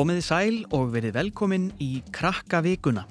[0.00, 3.02] Komiði sæl og verið velkomin í Krakka vikuna.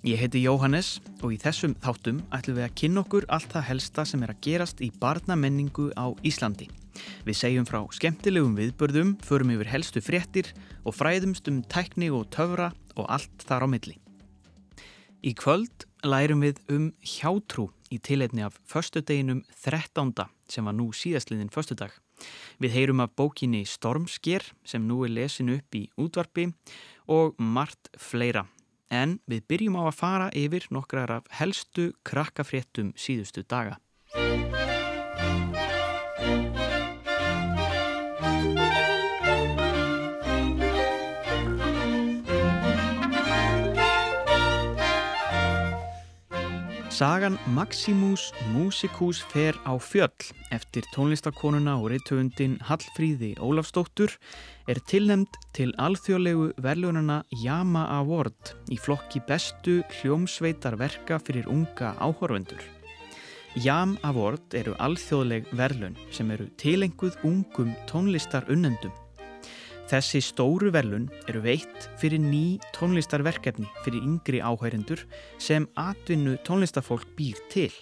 [0.00, 4.04] Ég heiti Jóhannes og í þessum þáttum ætlum við að kynna okkur allt það helsta
[4.08, 6.70] sem er að gerast í barnamenningu á Íslandi.
[7.28, 10.48] Við segjum frá skemmtilegum viðbörðum, förum yfir helstu fréttir
[10.88, 13.98] og fræðumst um tækni og töfra og allt þar á milli.
[15.20, 20.16] Í kvöld lærum við um hjátrú í tileitni af förstudeginum 13.
[20.48, 21.92] sem var nú síðastliðin förstudag.
[22.58, 26.48] Við heyrum af bókinni Stormsker sem nú er lesin upp í útvarpi
[27.08, 28.46] og margt fleira.
[28.90, 33.76] En við byrjum á að fara yfir nokkrar af helstu krakkafréttum síðustu daga.
[46.98, 54.16] Sagan Maximus Musicus fer á fjöll eftir tónlistakonuna og reytöfundin Hallfríði Ólafstóttur
[54.66, 62.66] er tilnemd til alþjóðlegu verðlununa Yama Award í flokki bestu hljómsveitarverka fyrir unga áhorvendur.
[63.62, 68.90] Yam Award eru alþjóðleg verðlun sem eru tilenguð ungum tónlistarunnendum.
[69.88, 75.00] Þessi stóru verlun eru veitt fyrir ný tónlistarverkefni fyrir yngri áhærendur
[75.40, 77.72] sem atvinnu tónlistafólk býr til.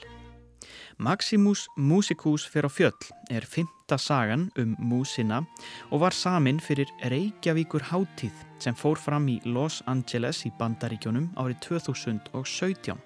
[1.02, 5.42] Maximus Musicus fyrir á fjöll er fymta sagan um músina
[5.90, 11.58] og var samin fyrir Reykjavíkur Háttíð sem fór fram í Los Angeles í Bandaríkjónum árið
[11.68, 13.05] 2017.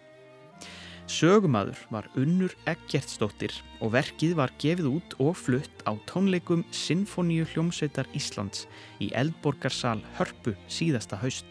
[1.10, 3.50] Sögumadur var Unnur Eggertsdóttir
[3.82, 8.68] og verkið var gefið út og flutt á tónleikum Sinfoníu hljómsveitar Íslands
[9.02, 11.48] í Eldborgarsal Hörpu síðasta haust.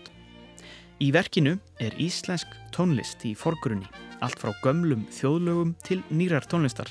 [1.04, 3.88] Í verkinu er íslensk tónlist í forgrunni,
[4.24, 6.88] allt frá gömlum þjóðlögum til nýrar tónlistar.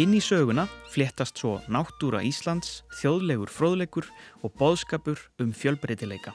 [0.00, 4.08] Inn í söguna fléttast svo náttúra Íslands, þjóðlegur fróðleikur
[4.40, 6.32] og bóðskapur um fjölbreytileika.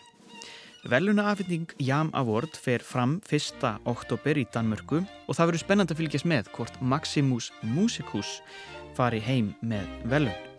[0.85, 3.63] Veluna-afhending Jam Award fer fram 1.
[3.90, 8.35] oktober í Danmörku og það verður spennand að fylgjast með hvort Maximus Musicus
[8.94, 10.54] fari heim með velun.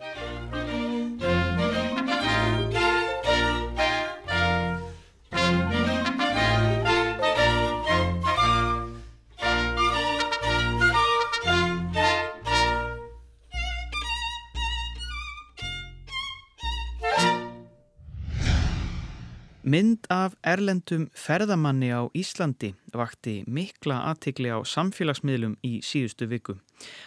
[19.67, 26.53] Mynd af erlendum ferðamanni á Íslandi vakti mikla aðtikli á samfélagsmiðlum í síðustu viku.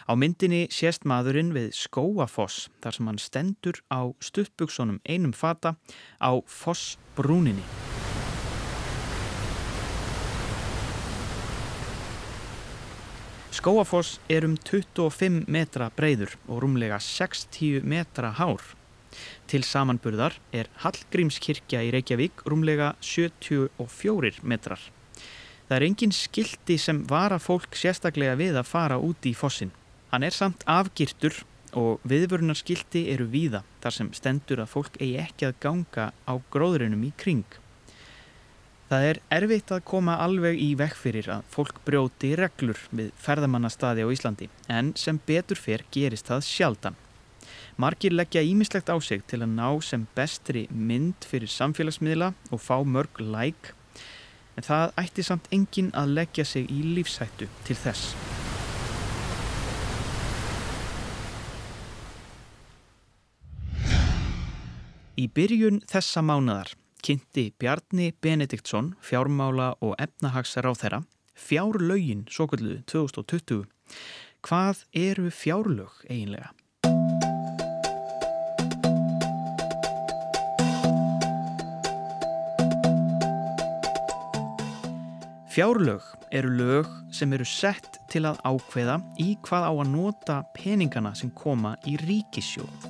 [0.04, 5.72] Á myndinni sést maðurinn við Skóafoss þar sem hann stendur á stuttbuksunum einum fata
[6.20, 7.64] á Fossbrúninni.
[13.56, 18.60] Skóafoss er um 25 metra breyður og rúmlega 60 metra hár.
[19.50, 24.78] Til samanburðar er Hallgrímskirkja í Reykjavík rúmlega 74 metrar.
[25.66, 29.72] Það er engin skildi sem vara fólk sérstaklega við að fara úti í fossin.
[30.14, 31.42] Hann er samt afgýrtur
[31.74, 37.04] og viðvörunarskildi eru víða þar sem stendur að fólk eigi ekki að ganga á gróðurinnum
[37.10, 37.58] í kring.
[38.86, 44.06] Það er erfitt að koma alveg í vekk fyrir að fólk brjóti reglur við ferðamannastadi
[44.06, 46.98] á Íslandi en sem betur fyrr gerist það sjaldan.
[47.80, 52.76] Margir leggja ímislegt á sig til að ná sem bestri mynd fyrir samfélagsmiðla og fá
[52.84, 53.72] mörg læk
[54.56, 58.14] en það ætti samt engin að leggja sig í lífsættu til þess.
[65.20, 66.70] Í byrjun þessa mánadar
[67.04, 71.00] kynnti Bjarni Benediktsson fjármála og efnahagsar á þeirra
[71.40, 73.64] fjárlaugin svo kallu 2020.
[74.46, 76.54] Hvað eru fjárlaug eiginlega?
[85.50, 91.10] Fjárlög eru lög sem eru sett til að ákveða í hvað á að nota peningana
[91.18, 92.84] sem koma í ríkisjóð.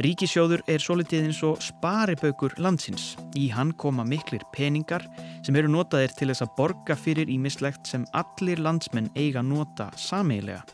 [0.00, 3.18] Ríkisjóður er svo litið eins og sparibaukur landsins.
[3.36, 5.04] Í hann koma miklir peningar
[5.44, 9.90] sem eru notaðir til þess að borga fyrir í mislegt sem allir landsmenn eiga nota
[10.00, 10.64] sameilega,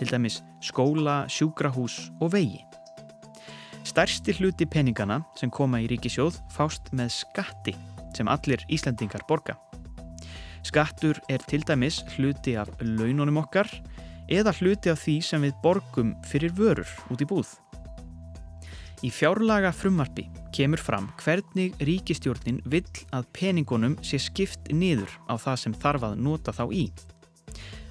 [0.00, 2.64] til dæmis skóla, sjúkrahús og vegi.
[3.84, 7.76] Stærsti hluti peningana sem koma í ríkisjóð fást með skatti
[8.16, 9.58] sem allir Íslandingar borga.
[10.64, 13.68] Skattur er til dæmis hluti af laununum okkar
[14.32, 17.50] eða hluti af því sem við borgum fyrir vörur út í búð.
[19.04, 20.24] Í fjárlaga frumarpi
[20.56, 26.22] kemur fram hvernig ríkistjórnin vill að peningunum sé skipt niður á það sem þarf að
[26.24, 26.84] nota þá í.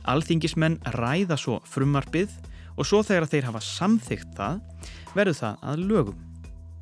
[0.09, 2.33] Alþingismenn ræða svo frumarpið
[2.73, 4.63] og svo þegar þeir hafa samþygt það
[5.13, 6.25] verður það að lögum.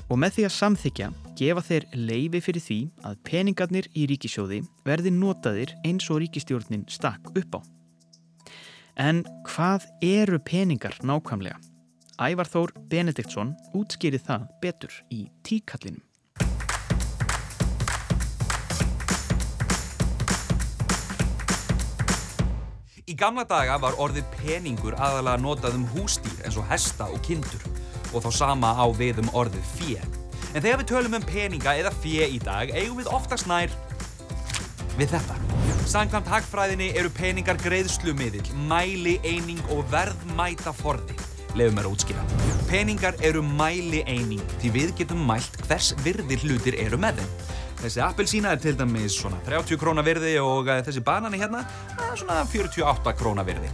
[0.08, 1.12] Og með því að samþykja
[1.42, 7.32] gefa þeir leifi fyrir því að peningarnir í ríkisjóði verði notaðir eins og ríkistjórnin stakk
[7.34, 7.62] upp á.
[9.02, 11.58] En hvað eru peningar nákvæmlega?
[12.22, 16.04] Ævar Þór Benediktsson útskýrið það betur í tíkallinum.
[23.10, 27.66] Í gamla daga var orðið peningur aðalega notað um hústýr eins og hesta og kindur
[28.14, 30.21] og þá sama á við um orðið fjö.
[30.52, 33.72] En þegar við tölum um peninga eða fjö í dag eigum við oftast nær
[34.98, 35.38] við þetta.
[35.88, 41.16] Sankant hagfræðinni eru peningar greiðslumiðil, mæli eining og verðmæta forði.
[41.56, 42.26] Leifum mér að útskýra.
[42.68, 47.32] Peningar eru mæli eining því við getum mælt hvers virði hlutir eru með þeim.
[47.82, 51.64] Þessi appelsína er til dæmis svona 30 krónar virði og eh, þessi banani hérna
[51.96, 53.72] er svona 48 krónar virði.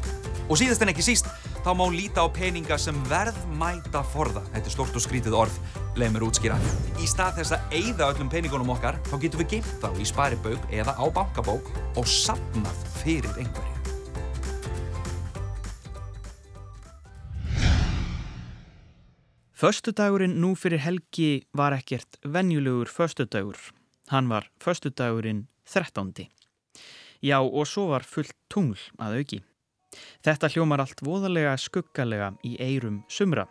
[0.48, 1.28] Og síðast en ekki síst,
[1.66, 4.46] þá má líta á peninga sem verðmæta forða.
[4.54, 5.58] Þetta er stort og skrítið orð,
[5.98, 6.58] leið mér útskýra.
[7.02, 10.70] Í stað þess að eigða öllum peningunum okkar, þá getum við geimt þá í sparibauk
[10.74, 13.74] eða á bankabók og sapnað fyrir einhverju.
[19.58, 23.58] Föstudagurinn nú fyrir helgi var ekkert venjulegur föstudagur.
[24.14, 26.14] Hann var föstudagurinn 13.
[27.26, 29.40] Já og svo var fullt tungl að auki.
[30.22, 33.48] Þetta hljómar allt voðalega skuggalega í eirum sumra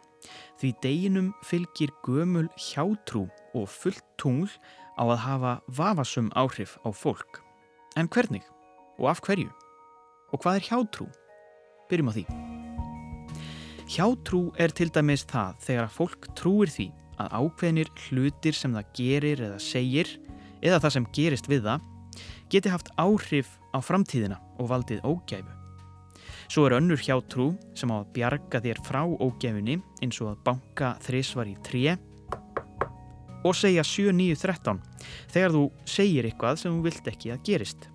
[0.60, 3.26] því deginum fylgir gömul hjátrú
[3.56, 4.50] og fullt tungl
[4.96, 7.42] á að hafa vafasum áhrif á fólk.
[7.96, 8.44] En hvernig?
[8.98, 9.50] Og af hverju?
[10.32, 11.08] Og hvað er hjátrú?
[11.90, 12.24] Byrjum á því.
[13.86, 16.88] Hjátrú er til dæmis það þegar að fólk trúir því
[17.22, 20.10] að ákveðnir hlutir sem það gerir eða segir
[20.60, 21.92] eða það sem gerist við það
[22.52, 25.65] geti haft áhrif á framtíðina og valdið ógæfu.
[26.46, 30.94] Svo er önnur hjátrú sem á að bjarga þér frá ógæfunni eins og að banka
[31.02, 31.96] þrísvar í tré
[33.46, 34.80] og segja 7-9-13
[35.32, 37.90] þegar þú segir eitthvað sem þú vilt ekki að gerist.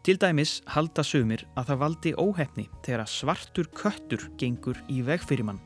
[0.00, 5.60] Til dæmis halda sumir að það valdi óhefni þegar svartur köttur gengur í vegfyrirmann.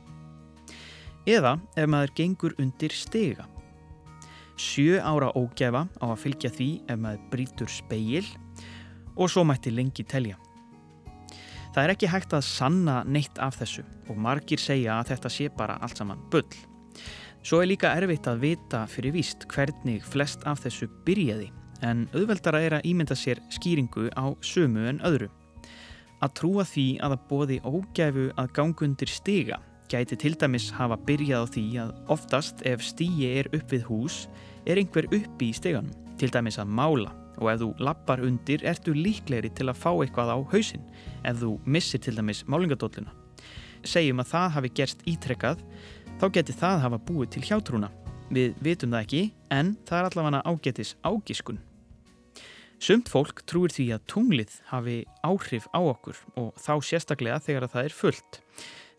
[1.25, 3.47] Eða ef maður gengur undir stega.
[4.61, 8.27] Sjö ára ógæfa á að fylgja því ef maður brítur speil
[9.15, 10.37] og svo mætti lengi telja.
[11.75, 15.49] Það er ekki hægt að sanna neitt af þessu og margir segja að þetta sé
[15.59, 16.47] bara allt saman bull.
[17.43, 21.49] Svo er líka erfitt að vita fyrir víst hvernig flest af þessu byrjaði
[21.83, 25.29] en auðveldara er að ímynda sér skýringu á sömu en öðru.
[26.23, 29.59] Að trúa því að að bóði ógæfu að gangundir stiga
[29.91, 34.23] gæti til dæmis hafa byrjað á því að oftast ef stíi er upp við hús
[34.65, 35.93] er einhver uppi í steganum,
[36.23, 40.33] til dæmis að mála og ef þú lappar undir ertu líklegri til að fá eitthvað
[40.35, 40.87] á hausinn
[41.25, 43.13] ef þú missir til dæmis málingadólluna.
[43.85, 45.61] Segjum að það hafi gerst ítrekkað,
[46.21, 47.93] þá geti það hafa búið til hjátrúna.
[48.33, 49.23] Við vitum það ekki,
[49.53, 51.61] en það er allavega ágetis ágiskun.
[52.83, 57.87] Sumt fólk trúir því að tunglið hafi áhrif á okkur og þá sérstaklega þegar það
[57.89, 58.41] er fullt.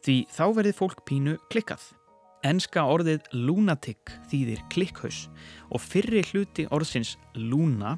[0.05, 1.83] Því þá verður fólk pínu klikkað.
[2.45, 5.25] Enska orðið lunatic þýðir klikkhaus
[5.73, 7.95] og fyrri hluti orðsins luna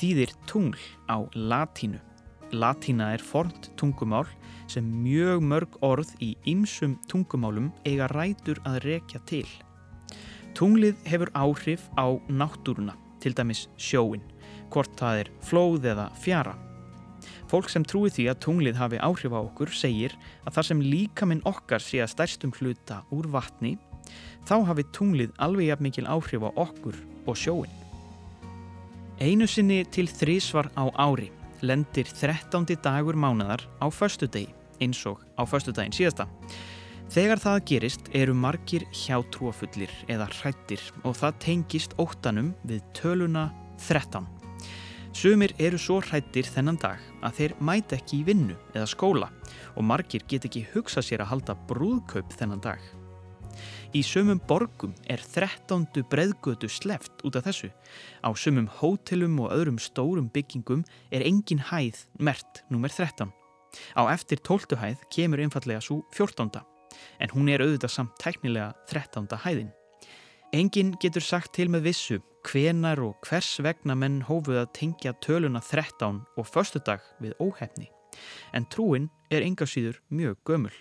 [0.00, 0.78] þýðir tungl
[1.10, 2.00] á latínu.
[2.50, 4.26] Latína er fornt tungumál
[4.70, 9.46] sem mjög mörg orð í ymsum tungumálum eiga rætur að rekja til.
[10.58, 14.24] Tunglið hefur áhrif á náttúruna, til dæmis sjóin,
[14.70, 16.56] hvort það er flóð eða fjara.
[17.50, 20.16] Fólk sem trúi því að tunglið hafi áhrif á okkur segir
[20.46, 23.76] að þar sem líkaminn okkar sé að stærstum hluta úr vatni,
[24.46, 27.79] þá hafi tunglið alveg jafn mikil áhrif á okkur og sjóin.
[29.20, 31.26] Einu sinni til þrísvar á ári
[31.60, 32.64] lendir 13.
[32.80, 34.48] dagur mánadar á föstudegi,
[34.80, 36.24] eins og á föstudagin síðasta.
[37.12, 44.24] Þegar það gerist eru margir hjátrúafullir eða hrættir og það tengist óttanum við töluna 13.
[45.12, 49.28] Sumir eru svo hrættir þennan dag að þeir mæta ekki í vinnu eða skóla
[49.74, 52.80] og margir get ekki hugsa sér að halda brúðkaup þennan dag.
[53.94, 56.04] Í sumum borgum er 13.
[56.10, 57.70] breðgötu sleft út af þessu.
[58.22, 63.32] Á sumum hótelum og öðrum stórum byggingum er engin hæð mert nummer 13.
[63.94, 64.78] Á eftir 12.
[64.78, 66.62] hæð kemur einfallega svo 14.
[67.20, 69.28] en hún er auðvitað samt teknilega 13.
[69.44, 69.70] hæðin.
[70.52, 75.60] Engin getur sagt til með vissu hvenar og hvers vegna menn hófuð að tengja töluna
[75.62, 77.90] 13 og förstudag við óhefni,
[78.52, 80.74] en trúin er enga síður mjög gömul.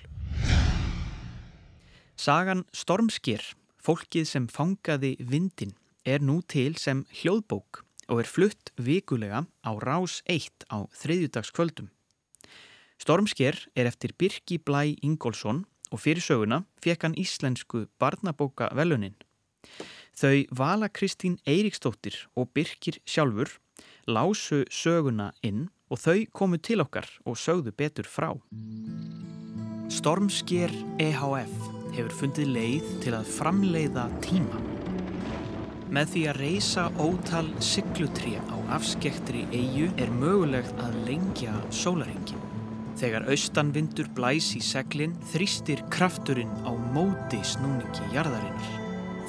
[2.19, 3.39] Sagan Stormskir,
[3.79, 5.71] fólkið sem fangaði vindin,
[6.03, 7.79] er nú til sem hljóðbók
[8.11, 11.87] og er flutt vikulega á rás 1 á þriðjudagskvöldum.
[12.99, 19.15] Stormsker er eftir Birki Blæ Ingólfsson og fyrir söguna fekk hann íslensku barnabóka velunin.
[20.11, 23.55] Þau Vala Kristín Eiríksdóttir og Birkir sjálfur
[24.11, 28.33] lásu söguna inn og þau komu til okkar og sögðu betur frá.
[29.87, 34.61] Stormsker EHF hefur fundið leið til að framleiða tíma.
[35.89, 42.45] Með því að reysa ótal syklutré á afskektri eigu er mögulegt að lengja sólaringin.
[42.99, 48.73] Þegar austanvindur blæs í seglinn þrýstir krafturinn á móti snúningi jarðarinnar.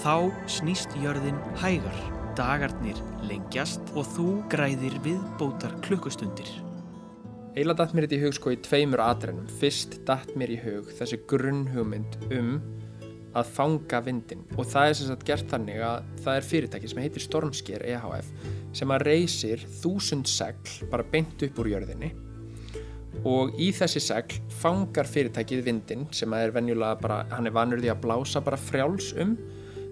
[0.03, 2.01] Þá snýst jörðin hægar,
[2.37, 2.99] dagarnir
[3.29, 6.70] lengjast og þú græðir viðbótar klukkustundir.
[7.59, 9.49] Eila datt mér þetta í hug sko í tveimur atrennum.
[9.59, 12.53] Fyrst datt mér í hug þessi grunnhugmynd um
[13.35, 17.01] að fanga vindin og það er sem sagt gert þannig að það er fyrirtæki sem
[17.03, 18.31] heitir Stormsker EHF
[18.75, 22.13] sem að reysir þúsund segl bara beint upp úr jörðinni.
[23.27, 27.83] Og í þessi segl fangar fyrirtækið vindin sem að er venjulega bara, hann er vanur
[27.83, 29.35] því að blása bara frjáls um.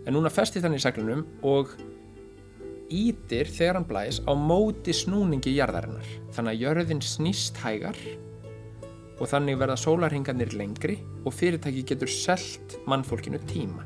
[0.06, 1.74] En núna festir þannig seglunum og
[2.90, 6.08] ítir þegar hann blæs á móti snúningi jarðarinnar.
[6.34, 7.98] Þannig að jörðin snýst hægar
[9.18, 13.84] og þannig verða sólarhingarnir lengri og fyrirtæki getur selt mannfólkinu tíma.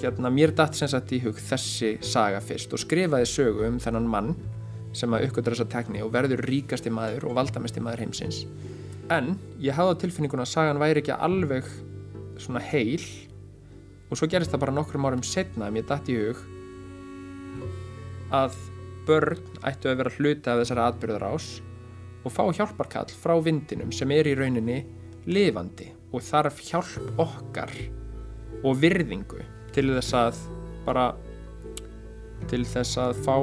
[0.00, 4.10] Hérna mér datt sem sagt í hug þessi saga fyrst og skrifaði sögu um þennan
[4.10, 4.34] mann
[4.96, 8.44] sem að uppgötra þessa tekni og verður ríkasti maður og valdamesti maður heimsins.
[9.10, 11.66] En ég hafði á tilfinninguna að sagan væri ekki alveg
[12.38, 13.02] svona heil
[14.10, 16.40] og svo gerist það bara nokkrum árum setna að mér datt í hug
[18.34, 18.56] að
[19.08, 21.48] börn ættu að vera hluti af þessari atbyrðarás
[22.24, 24.82] og fá hjálparkall frá vindinum sem er í rauninni
[25.30, 27.72] lifandi og þarf hjálp okkar
[28.64, 29.40] og virðingu
[29.74, 30.40] til þess að
[30.84, 31.06] bara
[32.50, 33.34] til þess að fá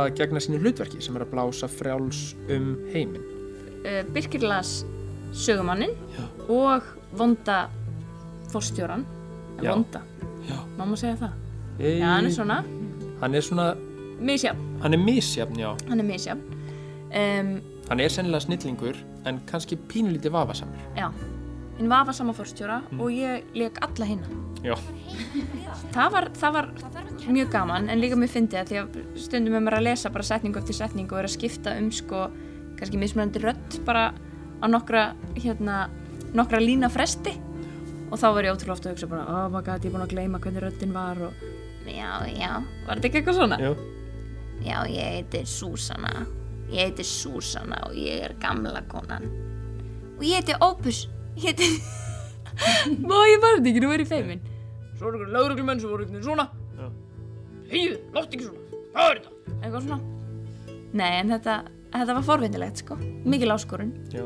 [0.00, 3.24] að gegna sínu hlutverki sem er að blása frjáls um heiminn.
[3.86, 4.80] Uh, Birkir las
[5.36, 5.92] sögumannin
[6.48, 6.86] og
[7.16, 7.66] vonda
[8.50, 9.04] fórstjóran
[9.62, 9.70] Já.
[9.72, 10.02] vonda,
[10.48, 10.56] Já.
[10.76, 11.42] má maður segja það
[11.76, 12.56] E já, hann er svona
[13.20, 13.66] Hann er svona,
[14.20, 15.72] misjafn, hann er misjafn, já.
[15.88, 16.44] hann er misjafn
[17.12, 17.56] um,
[17.86, 18.96] Hann er sennilega snillingur
[19.26, 20.80] en kannski pínlítið vafasamur.
[20.98, 21.10] já
[21.76, 24.74] hinn vafa sama fórstjóra og ég leik alla hinna Já.
[25.94, 26.68] það var, það var
[27.28, 28.96] mjög gaman en líka mér fyndi að því að
[29.26, 32.22] stundum er maður að lesa bara setningu eftir setningu og er að skipta um sko
[32.78, 35.86] kannski mismunandi rödd bara á nokkra hérna,
[36.36, 37.36] nokkra lína fresti
[38.08, 40.06] og þá var ég ótrúlega ofta að hugsa bara oh my god, ég er búin
[40.06, 41.44] að gleyma hvernig röddin var og
[41.86, 42.52] já, já,
[42.86, 43.60] var þetta ekki eitthvað svona?
[43.60, 43.74] Já.
[44.64, 46.26] Já, ég heiti Súsanna
[46.70, 49.26] ég heiti Súsanna og ég er gamla konan.
[50.16, 51.06] Og ég heiti Opus.
[51.36, 51.68] Ég heiti
[53.08, 54.38] Má ég var þetta ekki, nú er ég feimin
[54.96, 56.46] Svo er ykkur lauruglumenn sem voru ykkur svona.
[56.78, 56.86] Já.
[57.68, 59.56] Heiðu, látt ekki svona, hvað er þetta?
[59.58, 59.98] Eitthvað svona.
[60.96, 61.56] Nei, en þetta,
[61.98, 62.96] þetta var forvindilegt sko.
[63.28, 63.92] Mikil áskorun.
[64.14, 64.24] Já.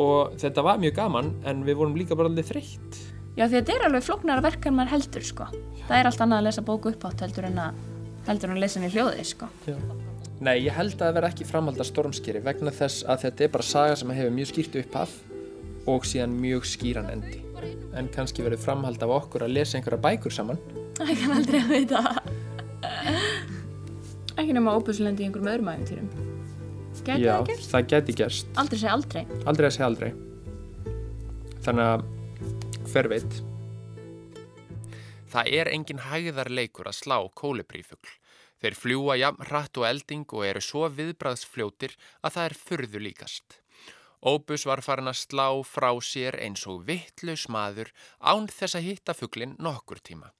[0.00, 3.02] Og þetta var mjög gaman en við vorum líka bara alveg þreytt.
[3.36, 5.50] Já, því þetta er alveg flóknara verk en maður heldur sko.
[5.84, 7.84] Það er allt annað að lesa bóku uppátt heldur en að
[8.28, 9.48] heldur en að lesa henni hljóði sko
[10.38, 13.48] Nei, ég held að það verði ekki framhald að stormskeri vegna þess að þetta er
[13.56, 15.16] bara saga sem hefur mjög skýrt upphaf
[15.90, 17.40] og síðan mjög skýran endi.
[17.98, 20.60] En kannski verður framhald af okkur að lesa einhverja bækur saman.
[21.00, 22.04] Það kann aldrei að veita
[24.38, 26.08] Ekki nema óbúslendi í einhverjum öðrum æfintýrum
[27.02, 27.70] Gæti Já, það gerst?
[27.72, 28.50] það geti gerst.
[28.62, 30.10] Aldrei segja aldrei Aldrei að segja aldrei.
[31.66, 32.06] Þannig að
[32.92, 33.40] hver veit.
[35.28, 38.14] Það er engin hægðarleikur að slá kólibrífugl.
[38.58, 41.94] Þeir fljúa jafn hratt og elding og eru svo viðbræðsfljótir
[42.24, 43.58] að það er furðu líkast.
[44.18, 49.14] Óbus var farin að slá frá sér eins og vittlaus maður án þess að hitta
[49.14, 50.32] fuglin nokkur tíma.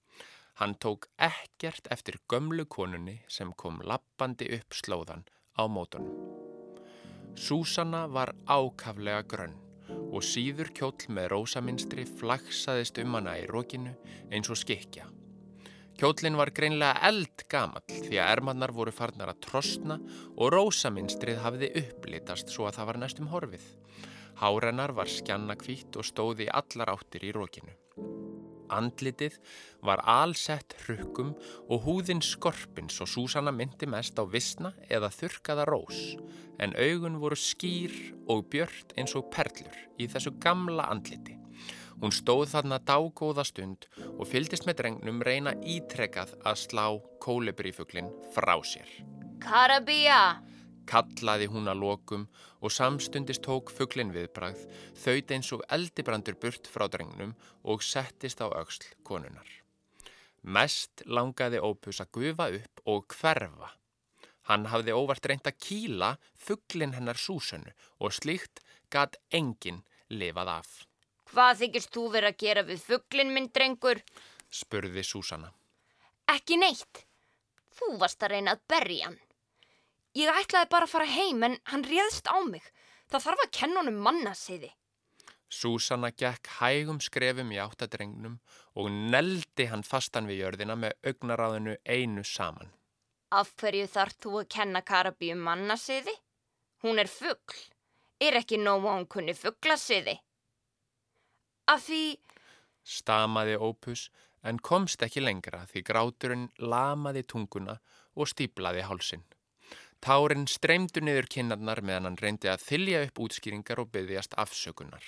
[0.59, 5.23] Hann tók ekkert eftir gömlu konunni sem kom lappandi upp slóðan
[5.55, 6.11] á mótunum.
[7.39, 13.95] Súsanna var ákaflega grönn og síður kjóll með rósaminstri flaksaðist um hana í rókinu
[14.33, 15.09] eins og skikja.
[15.99, 19.97] Kjóllin var greinlega eldgamall því að ermannar voru farnar að trosna
[20.37, 23.65] og rósaminstrið hafiði upplitast svo að það var næstum horfið.
[24.39, 27.75] Hárennar var skjannakvítt og stóði allar áttir í rókinu.
[28.75, 29.39] Andlitið
[29.85, 31.35] var alsett hrukkum
[31.69, 36.01] og húðin skorpin svo Súsanna myndi mest á visna eða þurkaða rós
[36.59, 37.95] en augun voru skýr
[38.29, 41.39] og björt eins og perlur í þessu gamla andliti.
[41.99, 46.85] Hún stóð þarna dágóða stund og fyldist með drengnum reyna ítrekað að slá
[47.25, 48.87] kólibrífuglin frá sér.
[49.43, 50.39] Karabía
[50.89, 52.23] Kallaði hún að lokum
[52.61, 54.65] og samstundist tók fuglin viðbragð,
[54.99, 57.35] þaut eins og eldibrandur burt frá drengnum
[57.65, 59.49] og settist á öxl konunar.
[60.43, 63.73] Mest langaði Ópus að gufa upp og hverfa.
[64.49, 70.71] Hann hafði óvart reynt að kýla fuglin hennar súsönnu og slíkt gat enginn lifað af,
[71.29, 74.01] Hvað þykist þú vera að gera við fugglin minn, drengur?
[74.49, 75.51] spurði Súsanna.
[76.33, 77.03] Ekki neitt.
[77.77, 79.19] Þú varst að reyna að berja hann.
[80.19, 82.65] Ég ætlaði bara að fara heim en hann réðst á mig.
[83.09, 84.71] Það þarf að kenna honum mannasiði.
[85.49, 88.35] Súsanna gekk hægum skrefum í áttadrengnum
[88.77, 92.73] og neldi hann fastan við jörðina með augnaráðinu einu saman.
[93.31, 96.15] Af hverju þarf þú að kenna Karabíu mannasiði?
[96.85, 97.57] Hún er fuggl.
[98.19, 100.19] Er ekki nóg að hún kunni fugglasiði?
[101.71, 102.03] Af því...
[102.83, 104.09] Stamaði Ópus
[104.43, 107.79] en komst ekki lengra því gráturinn lamaði tunguna
[108.17, 109.25] og stíplaði hálsin.
[110.05, 115.03] Tárin streymdu niður kinnarnar meðan hann reyndi að þylja upp útskýringar og byggjast afsökunar.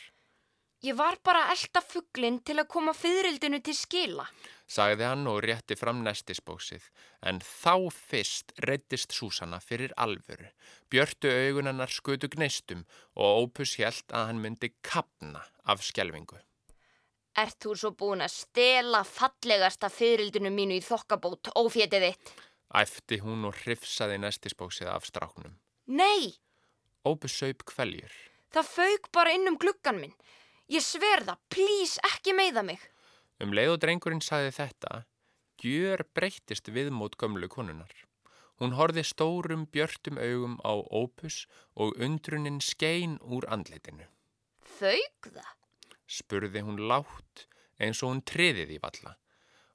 [0.80, 4.24] Ég var bara að elda fugglinn til að koma fyririldinu til skila.
[4.64, 6.86] Sagði hann og rétti fram nestisbóksið,
[7.28, 10.48] en þá fyrst reyttist Súsanna fyrir alvöru.
[10.88, 16.40] Björtu augunannar skutu gneistum og Ópus hjælt að hann myndi kapna af skjelvingu.
[17.36, 22.32] Ert þú svo búin að stela fallegasta fyririldinu mínu í þokkabót, ófétið þitt?
[22.70, 25.56] Æfti hún og hrifsaði nestisbóksið af stráknum.
[25.90, 26.36] Nei!
[27.02, 28.12] Ópus saup kveljur.
[28.54, 30.14] Það fauk bara inn um gluggan minn.
[30.70, 32.82] Ég sver það, plís ekki meiða mig.
[33.42, 35.02] Um leið og drengurinn sagði þetta,
[35.64, 37.90] gjör breyttist við mót gömlu konunar.
[38.60, 44.06] Hún horfi stórum björtum augum á Ópus og undrunin skein úr andlitinu.
[44.60, 45.54] Fauk það?
[46.06, 47.46] Spurði hún látt
[47.80, 49.16] eins og hún triðið í valla.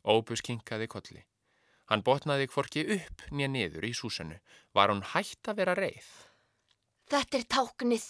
[0.06, 1.25] Ópus kinkaði kolli.
[1.86, 4.39] Hann botnaði hvorki upp nýja niður í súsanu.
[4.74, 6.08] Var hún hægt að vera reið?
[7.12, 8.06] Þetta er táknið,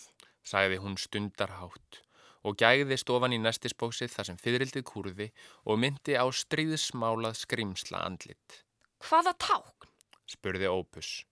[0.48, 2.01] sagði hún stundarhátt
[2.46, 5.27] og gæðist ofan í nestisbóksið þar sem fyririldið kúrði
[5.65, 8.62] og myndi á stríðsmálað skrimsla andlit.
[9.01, 9.89] Hvaða tákn?
[10.29, 11.25] spurði Ópus.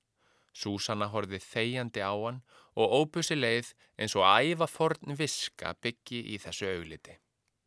[0.53, 2.41] Súsanna horfið þegjandi á hann
[2.77, 7.15] og Ópusi leið eins og æfa forn viska byggi í þessu augliti.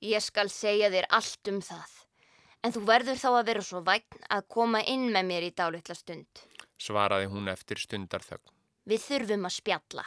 [0.06, 1.94] Ég skal segja þér allt um það,
[2.66, 5.94] en þú verður þá að vera svo vægn að koma inn með mér í dálitla
[5.94, 6.42] stund.
[6.83, 8.55] Svaraði hún eftir stundarþögn.
[8.90, 10.05] Við þurfum að spjalla.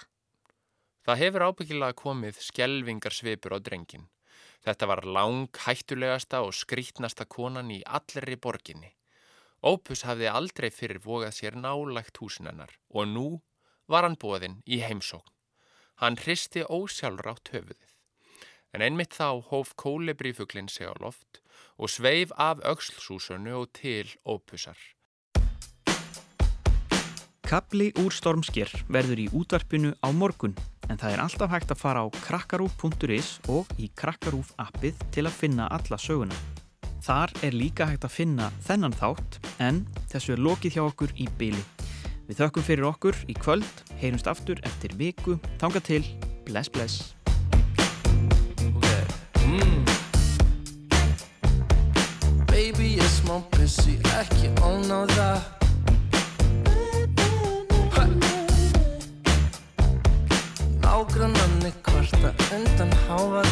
[1.07, 4.09] Það hefur ábyggilega komið skjelvingar svipur á drengin.
[4.59, 8.91] Þetta var lang hættulegasta og skrítnasta konan í allri borginni.
[9.63, 13.27] Ópus hafði aldrei fyrir vogað sér nálægt húsinennar og nú
[13.87, 15.31] var hann bóðinn í heimsókn.
[15.99, 17.95] Hann hristi ósjálfrátt höfuðið.
[18.75, 21.41] En einmitt þá hóf kólebrífuglinn sig á loft
[21.77, 24.77] og sveif af aukslsúsunu og til Ópusar.
[27.49, 30.53] Kapli úr stormsker verður í útvarpinu á morgun
[30.89, 35.37] en það er alltaf hægt að fara á krakkarúf.is og í krakkarúf appið til að
[35.37, 36.37] finna alla söguna.
[37.01, 41.29] Þar er líka hægt að finna þennan þátt en þessu er lokið hjá okkur í
[41.41, 41.63] byli.
[42.29, 46.03] Við þökkum fyrir okkur í kvöld, heyrumst aftur eftir viku, þanga til,
[46.45, 47.15] bless bless.
[49.49, 49.88] Mm.
[53.29, 55.37] Smá busy, ekki óná það
[57.93, 58.03] Ha.
[60.81, 63.43] Nágrannanni kvarta undan háfa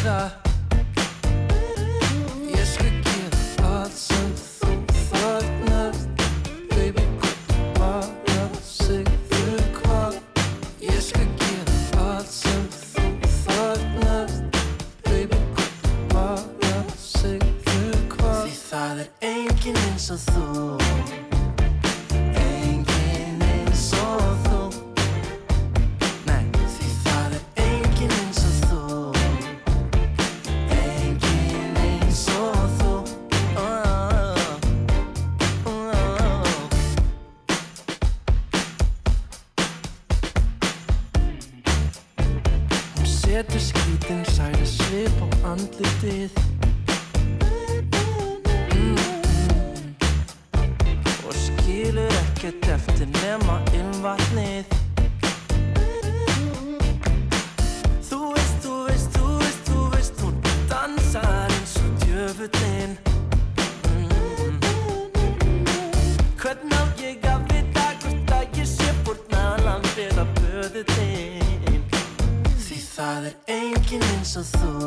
[74.38, 74.77] enginn eins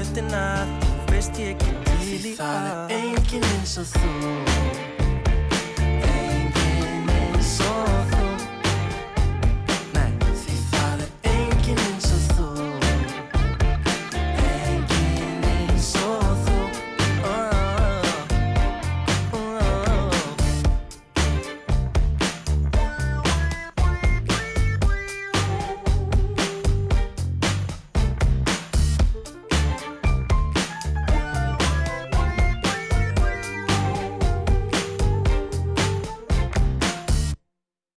[0.00, 4.89] skrýtnu hlutina Þú veist ég ekki til í að Það er enginn eins og þú